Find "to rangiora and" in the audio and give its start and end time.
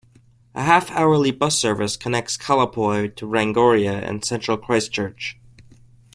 3.17-4.25